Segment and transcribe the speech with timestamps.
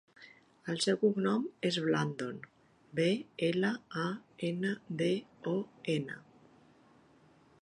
[0.73, 2.41] El seu cognom és Blandon:
[3.01, 3.07] be,
[3.51, 3.73] ela,
[4.07, 4.09] a,
[4.51, 5.15] ena, de,
[5.57, 5.59] o,
[5.99, 6.23] ena.